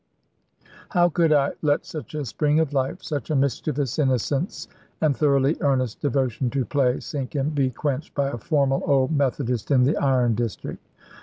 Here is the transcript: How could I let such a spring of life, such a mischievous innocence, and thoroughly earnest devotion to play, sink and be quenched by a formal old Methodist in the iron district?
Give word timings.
How 0.89 1.09
could 1.09 1.31
I 1.31 1.51
let 1.61 1.85
such 1.85 2.15
a 2.15 2.25
spring 2.25 2.59
of 2.59 2.73
life, 2.73 3.03
such 3.03 3.29
a 3.29 3.35
mischievous 3.35 3.99
innocence, 3.99 4.67
and 4.99 5.15
thoroughly 5.15 5.57
earnest 5.59 6.01
devotion 6.01 6.49
to 6.49 6.65
play, 6.65 6.99
sink 6.99 7.35
and 7.35 7.53
be 7.53 7.69
quenched 7.69 8.15
by 8.15 8.29
a 8.29 8.37
formal 8.39 8.81
old 8.87 9.11
Methodist 9.11 9.69
in 9.69 9.83
the 9.83 9.97
iron 9.97 10.33
district? 10.33 10.83